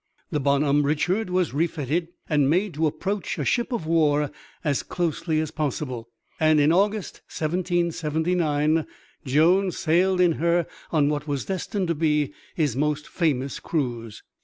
[0.31, 4.31] The Bonhomme Richard was refitted and made to approach a ship of war
[4.63, 8.87] as closely as possible, and in August, 1779,
[9.25, 14.23] Jones sailed in her on what was destined to be his most famous cruise.